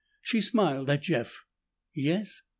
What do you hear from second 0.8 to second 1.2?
at